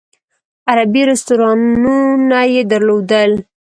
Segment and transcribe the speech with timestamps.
[0.69, 3.31] عربي رستورانونه یې درلودل.